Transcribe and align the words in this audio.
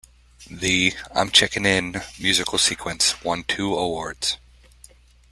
The 0.49 0.93
"I'm 1.13 1.29
Checkin' 1.29 1.63
In" 1.63 2.01
musical 2.19 2.57
sequence 2.57 3.23
won 3.23 3.43
two 3.43 3.75
awards. 3.75 4.37